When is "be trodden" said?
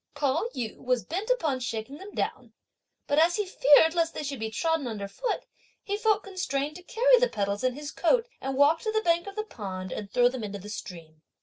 4.39-4.87